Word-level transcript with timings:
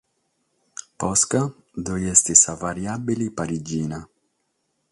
Posca 0.97 1.41
ddoe 1.83 2.09
est 2.15 2.33
sa 2.33 2.55
"variàbile 2.63 3.27
parigina". 3.37 3.99